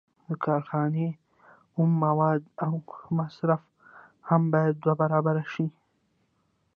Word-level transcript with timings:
د 0.27 0.29
کارخانې 0.45 1.07
اومه 1.77 1.95
مواد 2.03 2.41
او 2.65 2.71
مصارف 3.17 3.61
هم 4.29 4.41
باید 4.53 4.75
دوه 4.83 4.95
برابره 5.01 5.43
شي 5.53 5.65